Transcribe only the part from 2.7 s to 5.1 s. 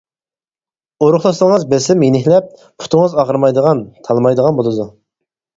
پۇتىڭىز ئاغرىمايدىغان، تالمايدىغان بولىدۇ.